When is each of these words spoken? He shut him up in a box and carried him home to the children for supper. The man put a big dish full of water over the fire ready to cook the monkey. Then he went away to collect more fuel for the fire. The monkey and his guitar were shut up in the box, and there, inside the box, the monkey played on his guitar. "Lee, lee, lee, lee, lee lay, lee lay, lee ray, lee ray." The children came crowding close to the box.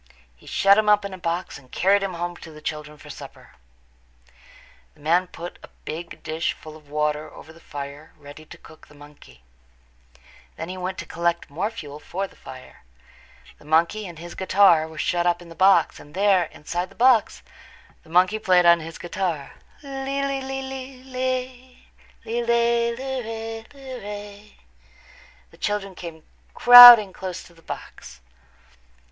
He 0.35 0.47
shut 0.47 0.79
him 0.79 0.89
up 0.89 1.05
in 1.05 1.13
a 1.13 1.17
box 1.19 1.59
and 1.59 1.71
carried 1.71 2.01
him 2.01 2.15
home 2.15 2.35
to 2.37 2.51
the 2.51 2.59
children 2.59 2.97
for 2.97 3.11
supper. 3.11 3.51
The 4.95 4.99
man 4.99 5.27
put 5.27 5.59
a 5.61 5.67
big 5.85 6.23
dish 6.23 6.53
full 6.53 6.75
of 6.75 6.89
water 6.89 7.29
over 7.31 7.53
the 7.53 7.59
fire 7.59 8.11
ready 8.17 8.43
to 8.45 8.57
cook 8.57 8.87
the 8.87 8.95
monkey. 8.95 9.43
Then 10.55 10.69
he 10.69 10.75
went 10.77 10.99
away 10.99 11.05
to 11.05 11.13
collect 11.13 11.49
more 11.51 11.69
fuel 11.69 11.99
for 11.99 12.25
the 12.25 12.35
fire. 12.35 12.81
The 13.59 13.65
monkey 13.65 14.07
and 14.07 14.17
his 14.17 14.33
guitar 14.33 14.87
were 14.87 14.97
shut 14.97 15.27
up 15.27 15.39
in 15.39 15.49
the 15.49 15.53
box, 15.53 15.99
and 15.99 16.15
there, 16.15 16.45
inside 16.45 16.89
the 16.89 16.95
box, 16.95 17.43
the 18.01 18.09
monkey 18.09 18.39
played 18.39 18.65
on 18.65 18.79
his 18.79 18.97
guitar. 18.97 19.51
"Lee, 19.83 20.25
lee, 20.25 20.41
lee, 20.41 20.63
lee, 20.63 21.03
lee 21.03 21.13
lay, 21.13 21.53
lee 22.25 22.43
lay, 22.43 22.95
lee 22.95 23.21
ray, 23.21 23.63
lee 23.75 23.99
ray." 24.01 24.57
The 25.51 25.57
children 25.57 25.93
came 25.93 26.23
crowding 26.55 27.13
close 27.13 27.43
to 27.43 27.53
the 27.53 27.61
box. 27.61 28.19